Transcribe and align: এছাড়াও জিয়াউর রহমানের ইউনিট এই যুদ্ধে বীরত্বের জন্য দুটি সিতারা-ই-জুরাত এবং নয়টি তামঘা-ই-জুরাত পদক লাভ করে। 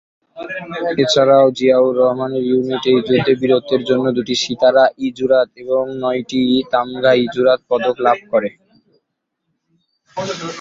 এছাড়াও 0.97 1.45
জিয়াউর 1.57 1.93
রহমানের 1.99 2.43
ইউনিট 2.45 2.83
এই 2.85 2.99
যুদ্ধে 2.99 3.33
বীরত্বের 3.41 3.81
জন্য 3.89 4.05
দুটি 4.17 4.35
সিতারা-ই-জুরাত 4.43 5.49
এবং 5.63 5.83
নয়টি 6.01 6.41
তামঘা-ই-জুরাত 6.71 7.59
পদক 7.69 7.95
লাভ 8.05 8.19
করে। 8.31 8.49